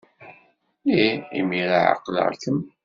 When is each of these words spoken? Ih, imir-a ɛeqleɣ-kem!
Ih, 1.01 1.11
imir-a 1.39 1.79
ɛeqleɣ-kem! 1.91 2.59